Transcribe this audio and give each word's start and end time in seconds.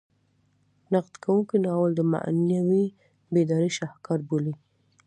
نقد 0.93 1.13
کوونکي 1.23 1.57
ناول 1.65 1.91
د 1.95 2.01
معنوي 2.13 2.85
بیدارۍ 3.33 3.69
شاهکار 3.79 4.19
بولي. 4.29 4.53